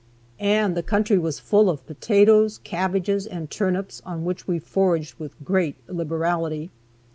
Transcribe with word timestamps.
And 0.39 0.75
the 0.75 0.81
country 0.81 1.19
was 1.19 1.39
full 1.39 1.69
of 1.69 1.85
potatoes, 1.85 2.59
cabbages, 2.63 3.27
and 3.27 3.51
turnips, 3.51 4.01
on 4.03 4.25
which 4.25 4.47
we 4.47 4.57
foraged 4.57 5.13
with 5.19 5.35
great 5.43 5.75
liberality. 5.87 6.71